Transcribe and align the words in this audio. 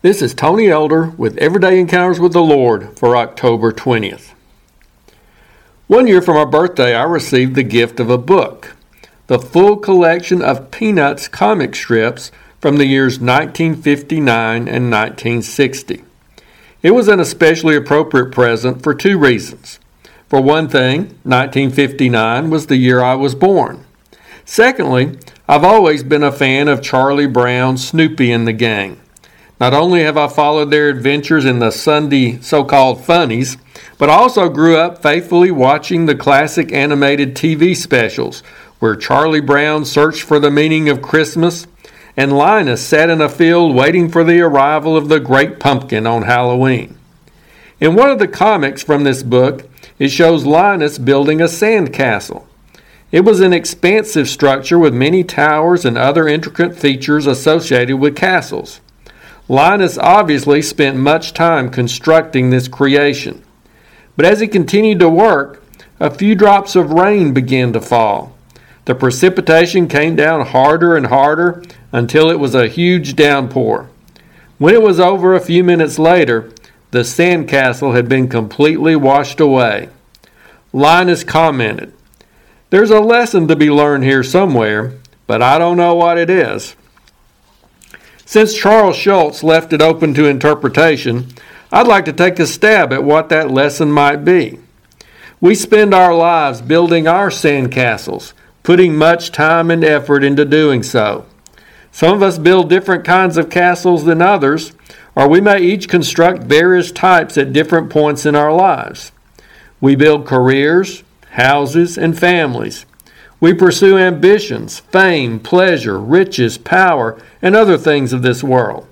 This 0.00 0.22
is 0.22 0.32
Tony 0.32 0.68
Elder 0.68 1.12
with 1.16 1.36
Everyday 1.38 1.80
Encounters 1.80 2.20
with 2.20 2.32
the 2.32 2.40
Lord 2.40 2.96
for 2.96 3.16
October 3.16 3.72
20th. 3.72 4.30
One 5.88 6.06
year 6.06 6.22
for 6.22 6.34
my 6.34 6.44
birthday, 6.44 6.94
I 6.94 7.02
received 7.02 7.56
the 7.56 7.64
gift 7.64 7.98
of 7.98 8.08
a 8.08 8.16
book, 8.16 8.76
the 9.26 9.40
full 9.40 9.76
collection 9.76 10.40
of 10.40 10.70
Peanuts 10.70 11.26
comic 11.26 11.74
strips 11.74 12.30
from 12.60 12.76
the 12.76 12.86
years 12.86 13.18
1959 13.18 14.68
and 14.68 14.88
1960. 14.88 16.04
It 16.84 16.92
was 16.92 17.08
an 17.08 17.18
especially 17.18 17.74
appropriate 17.74 18.30
present 18.30 18.84
for 18.84 18.94
two 18.94 19.18
reasons. 19.18 19.80
For 20.28 20.40
one 20.40 20.68
thing, 20.68 21.18
1959 21.24 22.50
was 22.50 22.68
the 22.68 22.76
year 22.76 23.02
I 23.02 23.16
was 23.16 23.34
born. 23.34 23.84
Secondly, 24.44 25.18
I've 25.48 25.64
always 25.64 26.04
been 26.04 26.22
a 26.22 26.30
fan 26.30 26.68
of 26.68 26.82
Charlie 26.82 27.26
Brown, 27.26 27.76
Snoopy, 27.76 28.30
and 28.30 28.46
the 28.46 28.52
gang. 28.52 29.00
Not 29.60 29.74
only 29.74 30.02
have 30.02 30.16
I 30.16 30.28
followed 30.28 30.70
their 30.70 30.88
adventures 30.88 31.44
in 31.44 31.58
the 31.58 31.72
Sunday 31.72 32.38
so 32.40 32.62
called 32.62 33.04
funnies, 33.04 33.56
but 33.98 34.08
also 34.08 34.48
grew 34.48 34.76
up 34.76 35.02
faithfully 35.02 35.50
watching 35.50 36.06
the 36.06 36.14
classic 36.14 36.72
animated 36.72 37.34
TV 37.34 37.76
specials 37.76 38.42
where 38.78 38.94
Charlie 38.94 39.40
Brown 39.40 39.84
searched 39.84 40.22
for 40.22 40.38
the 40.38 40.50
meaning 40.50 40.88
of 40.88 41.02
Christmas 41.02 41.66
and 42.16 42.32
Linus 42.32 42.84
sat 42.86 43.10
in 43.10 43.20
a 43.20 43.28
field 43.28 43.74
waiting 43.74 44.08
for 44.08 44.22
the 44.22 44.40
arrival 44.40 44.96
of 44.96 45.08
the 45.08 45.20
great 45.20 45.58
pumpkin 45.58 46.06
on 46.06 46.22
Halloween. 46.22 46.96
In 47.80 47.94
one 47.94 48.10
of 48.10 48.18
the 48.18 48.28
comics 48.28 48.82
from 48.82 49.04
this 49.04 49.22
book, 49.24 49.68
it 49.98 50.08
shows 50.08 50.44
Linus 50.44 50.98
building 50.98 51.40
a 51.40 51.48
sand 51.48 51.92
castle. 51.92 52.46
It 53.10 53.24
was 53.24 53.40
an 53.40 53.52
expansive 53.52 54.28
structure 54.28 54.78
with 54.78 54.94
many 54.94 55.24
towers 55.24 55.84
and 55.84 55.96
other 55.96 56.28
intricate 56.28 56.76
features 56.76 57.26
associated 57.26 57.96
with 57.96 58.14
castles. 58.14 58.80
Linus 59.48 59.96
obviously 59.96 60.60
spent 60.60 60.98
much 60.98 61.32
time 61.32 61.70
constructing 61.70 62.50
this 62.50 62.68
creation. 62.68 63.42
But 64.16 64.26
as 64.26 64.40
he 64.40 64.46
continued 64.46 64.98
to 65.00 65.08
work, 65.08 65.64
a 65.98 66.10
few 66.10 66.34
drops 66.34 66.76
of 66.76 66.90
rain 66.90 67.32
began 67.32 67.72
to 67.72 67.80
fall. 67.80 68.36
The 68.84 68.94
precipitation 68.94 69.88
came 69.88 70.16
down 70.16 70.46
harder 70.46 70.96
and 70.96 71.06
harder 71.06 71.62
until 71.92 72.30
it 72.30 72.38
was 72.38 72.54
a 72.54 72.68
huge 72.68 73.16
downpour. 73.16 73.88
When 74.58 74.74
it 74.74 74.82
was 74.82 75.00
over 75.00 75.34
a 75.34 75.40
few 75.40 75.64
minutes 75.64 75.98
later, 75.98 76.50
the 76.90 77.00
sandcastle 77.00 77.94
had 77.94 78.08
been 78.08 78.28
completely 78.28 78.96
washed 78.96 79.40
away. 79.40 79.88
Linus 80.72 81.22
commented, 81.24 81.92
There's 82.70 82.90
a 82.90 83.00
lesson 83.00 83.48
to 83.48 83.56
be 83.56 83.70
learned 83.70 84.04
here 84.04 84.22
somewhere, 84.22 84.94
but 85.26 85.42
I 85.42 85.58
don't 85.58 85.76
know 85.76 85.94
what 85.94 86.18
it 86.18 86.30
is. 86.30 86.76
Since 88.28 88.52
Charles 88.52 88.94
Schulz 88.94 89.42
left 89.42 89.72
it 89.72 89.80
open 89.80 90.12
to 90.12 90.26
interpretation, 90.26 91.28
I'd 91.72 91.86
like 91.86 92.04
to 92.04 92.12
take 92.12 92.38
a 92.38 92.46
stab 92.46 92.92
at 92.92 93.02
what 93.02 93.30
that 93.30 93.50
lesson 93.50 93.90
might 93.90 94.22
be. 94.22 94.58
We 95.40 95.54
spend 95.54 95.94
our 95.94 96.14
lives 96.14 96.60
building 96.60 97.08
our 97.08 97.30
sandcastles, 97.30 98.34
putting 98.62 98.94
much 98.94 99.32
time 99.32 99.70
and 99.70 99.82
effort 99.82 100.22
into 100.22 100.44
doing 100.44 100.82
so. 100.82 101.24
Some 101.90 102.12
of 102.12 102.22
us 102.22 102.36
build 102.36 102.68
different 102.68 103.02
kinds 103.02 103.38
of 103.38 103.48
castles 103.48 104.04
than 104.04 104.20
others, 104.20 104.72
or 105.16 105.26
we 105.26 105.40
may 105.40 105.62
each 105.62 105.88
construct 105.88 106.42
various 106.42 106.92
types 106.92 107.38
at 107.38 107.54
different 107.54 107.88
points 107.88 108.26
in 108.26 108.36
our 108.36 108.52
lives. 108.52 109.10
We 109.80 109.96
build 109.96 110.26
careers, 110.26 111.02
houses, 111.30 111.96
and 111.96 112.18
families. 112.18 112.84
We 113.40 113.54
pursue 113.54 113.96
ambitions, 113.96 114.80
fame, 114.80 115.38
pleasure, 115.38 115.98
riches, 115.98 116.58
power, 116.58 117.20
and 117.40 117.54
other 117.54 117.78
things 117.78 118.12
of 118.12 118.22
this 118.22 118.42
world. 118.42 118.86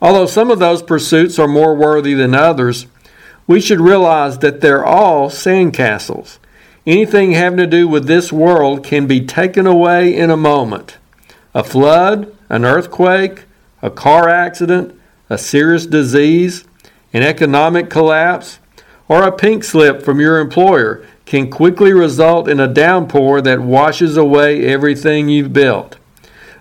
Although 0.00 0.26
some 0.26 0.50
of 0.50 0.58
those 0.58 0.82
pursuits 0.82 1.38
are 1.38 1.46
more 1.46 1.76
worthy 1.76 2.14
than 2.14 2.34
others, 2.34 2.86
we 3.46 3.60
should 3.60 3.80
realize 3.80 4.38
that 4.38 4.60
they're 4.60 4.84
all 4.84 5.30
sandcastles. 5.30 6.38
Anything 6.84 7.32
having 7.32 7.58
to 7.58 7.66
do 7.66 7.86
with 7.86 8.06
this 8.06 8.32
world 8.32 8.82
can 8.82 9.06
be 9.06 9.24
taken 9.24 9.68
away 9.68 10.16
in 10.16 10.30
a 10.30 10.36
moment. 10.36 10.98
A 11.54 11.62
flood, 11.62 12.34
an 12.48 12.64
earthquake, 12.64 13.44
a 13.80 13.90
car 13.90 14.28
accident, 14.28 14.98
a 15.30 15.38
serious 15.38 15.86
disease, 15.86 16.64
an 17.12 17.22
economic 17.22 17.88
collapse, 17.88 18.58
or 19.06 19.22
a 19.22 19.30
pink 19.30 19.62
slip 19.62 20.02
from 20.02 20.18
your 20.18 20.40
employer 20.40 21.06
can 21.26 21.50
quickly 21.50 21.92
result 21.92 22.48
in 22.48 22.60
a 22.60 22.68
downpour 22.68 23.40
that 23.40 23.60
washes 23.60 24.16
away 24.16 24.66
everything 24.66 25.28
you've 25.28 25.52
built. 25.52 25.96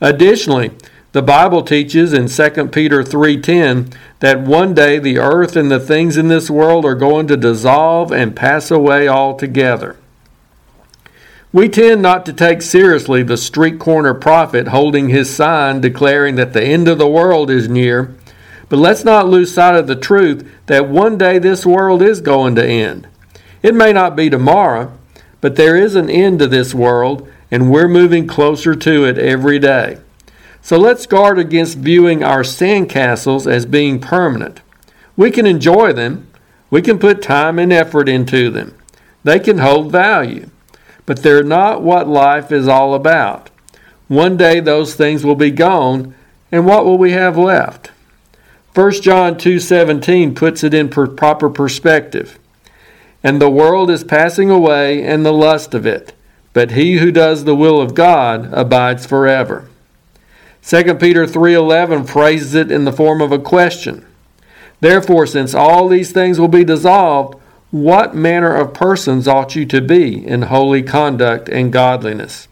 Additionally, 0.00 0.70
the 1.12 1.22
Bible 1.22 1.62
teaches 1.62 2.12
in 2.12 2.28
2 2.28 2.70
Peter 2.70 3.02
3:10 3.02 3.86
that 4.20 4.40
one 4.40 4.74
day 4.74 4.98
the 4.98 5.18
earth 5.18 5.56
and 5.56 5.70
the 5.70 5.80
things 5.80 6.16
in 6.16 6.28
this 6.28 6.50
world 6.50 6.84
are 6.84 6.94
going 6.94 7.26
to 7.28 7.36
dissolve 7.36 8.12
and 8.12 8.36
pass 8.36 8.70
away 8.70 9.08
altogether. 9.08 9.96
We 11.50 11.70
tend 11.70 12.02
not 12.02 12.26
to 12.26 12.34
take 12.34 12.60
seriously 12.60 13.22
the 13.22 13.38
street 13.38 13.78
corner 13.78 14.12
prophet 14.12 14.68
holding 14.68 15.08
his 15.08 15.34
sign 15.34 15.80
declaring 15.80 16.34
that 16.34 16.52
the 16.52 16.62
end 16.62 16.88
of 16.88 16.98
the 16.98 17.08
world 17.08 17.50
is 17.50 17.70
near, 17.70 18.14
but 18.68 18.78
let's 18.78 19.02
not 19.02 19.28
lose 19.28 19.54
sight 19.54 19.74
of 19.74 19.86
the 19.86 19.96
truth 19.96 20.46
that 20.66 20.90
one 20.90 21.16
day 21.16 21.38
this 21.38 21.64
world 21.64 22.02
is 22.02 22.20
going 22.20 22.54
to 22.56 22.66
end. 22.66 23.08
It 23.62 23.74
may 23.74 23.92
not 23.92 24.16
be 24.16 24.30
tomorrow, 24.30 24.92
but 25.40 25.56
there 25.56 25.76
is 25.76 25.94
an 25.94 26.10
end 26.10 26.38
to 26.40 26.46
this 26.46 26.74
world, 26.74 27.28
and 27.50 27.70
we're 27.70 27.88
moving 27.88 28.26
closer 28.26 28.74
to 28.74 29.04
it 29.04 29.18
every 29.18 29.58
day. 29.58 29.98
So 30.60 30.76
let's 30.76 31.06
guard 31.06 31.38
against 31.38 31.78
viewing 31.78 32.22
our 32.22 32.42
sandcastles 32.42 33.50
as 33.50 33.64
being 33.66 34.00
permanent. 34.00 34.60
We 35.16 35.30
can 35.30 35.46
enjoy 35.46 35.92
them, 35.92 36.28
we 36.70 36.82
can 36.82 36.98
put 36.98 37.22
time 37.22 37.58
and 37.58 37.72
effort 37.72 38.08
into 38.08 38.50
them, 38.50 38.74
they 39.24 39.38
can 39.38 39.58
hold 39.58 39.90
value, 39.90 40.50
but 41.06 41.22
they're 41.22 41.42
not 41.42 41.82
what 41.82 42.06
life 42.06 42.52
is 42.52 42.68
all 42.68 42.94
about. 42.94 43.50
One 44.08 44.36
day 44.36 44.60
those 44.60 44.94
things 44.94 45.24
will 45.24 45.34
be 45.34 45.50
gone, 45.50 46.14
and 46.52 46.66
what 46.66 46.84
will 46.84 46.98
we 46.98 47.12
have 47.12 47.36
left? 47.36 47.90
1 48.74 49.02
John 49.02 49.36
2:17 49.36 50.34
puts 50.34 50.62
it 50.62 50.72
in 50.72 50.88
per- 50.88 51.06
proper 51.06 51.50
perspective. 51.50 52.38
And 53.22 53.40
the 53.40 53.50
world 53.50 53.90
is 53.90 54.04
passing 54.04 54.50
away 54.50 55.02
and 55.02 55.24
the 55.24 55.32
lust 55.32 55.74
of 55.74 55.86
it, 55.86 56.12
but 56.52 56.72
he 56.72 56.98
who 56.98 57.10
does 57.10 57.44
the 57.44 57.56
will 57.56 57.80
of 57.80 57.94
God 57.94 58.48
abides 58.52 59.06
forever. 59.06 59.68
2 60.62 60.94
Peter 61.00 61.26
3:11 61.26 62.04
phrases 62.04 62.54
it 62.54 62.70
in 62.70 62.84
the 62.84 62.92
form 62.92 63.20
of 63.20 63.32
a 63.32 63.38
question. 63.38 64.04
Therefore, 64.80 65.26
since 65.26 65.54
all 65.54 65.88
these 65.88 66.12
things 66.12 66.38
will 66.38 66.48
be 66.48 66.64
dissolved, 66.64 67.38
what 67.70 68.14
manner 68.14 68.54
of 68.54 68.74
persons 68.74 69.26
ought 69.26 69.56
you 69.56 69.66
to 69.66 69.80
be 69.80 70.26
in 70.26 70.42
holy 70.42 70.82
conduct 70.82 71.48
and 71.48 71.72
godliness? 71.72 72.48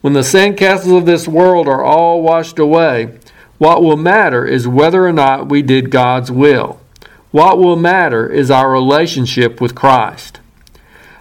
When 0.00 0.12
the 0.12 0.20
sandcastles 0.20 0.96
of 0.96 1.06
this 1.06 1.28
world 1.28 1.68
are 1.68 1.84
all 1.84 2.22
washed 2.22 2.58
away, 2.58 3.10
what 3.58 3.82
will 3.82 3.96
matter 3.96 4.44
is 4.44 4.66
whether 4.66 5.06
or 5.06 5.12
not 5.12 5.48
we 5.48 5.62
did 5.62 5.90
God's 5.90 6.30
will. 6.30 6.79
What 7.30 7.58
will 7.58 7.76
matter 7.76 8.28
is 8.28 8.50
our 8.50 8.70
relationship 8.70 9.60
with 9.60 9.74
Christ. 9.74 10.40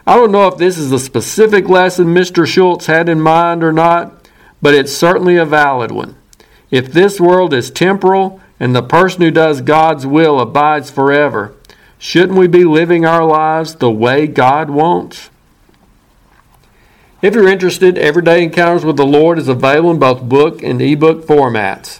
I 0.08 0.16
don't 0.16 0.32
know 0.32 0.48
if 0.48 0.58
this 0.58 0.78
is 0.78 0.92
a 0.92 1.00
specific 1.00 1.70
lesson 1.70 2.08
Mr. 2.08 2.48
Schulz 2.48 2.88
had 2.88 3.08
in 3.08 3.22
mind 3.22 3.64
or 3.64 3.72
not, 3.72 4.28
but 4.60 4.74
it's 4.74 4.92
certainly 4.92 5.38
a 5.38 5.46
valid 5.46 5.92
one. 5.92 6.16
If 6.72 6.92
this 6.92 7.20
world 7.20 7.54
is 7.54 7.70
temporal 7.70 8.42
and 8.60 8.76
the 8.76 8.82
person 8.82 9.22
who 9.22 9.32
does 9.32 9.62
God's 9.62 10.08
will 10.08 10.40
abides 10.40 10.90
forever, 10.90 11.54
shouldn't 12.00 12.38
we 12.38 12.48
be 12.48 12.64
living 12.64 13.06
our 13.06 13.24
lives 13.24 13.76
the 13.76 13.92
way 13.92 14.26
God 14.26 14.72
wants? 14.72 15.30
If 17.22 17.36
you're 17.36 17.48
interested, 17.48 17.98
Everyday 17.98 18.44
Encounters 18.44 18.86
with 18.86 18.98
the 18.98 19.06
Lord 19.06 19.38
is 19.38 19.48
available 19.48 19.92
in 19.92 20.00
both 20.00 20.24
book 20.24 20.64
and 20.64 20.82
ebook 20.82 21.28
formats. 21.28 22.00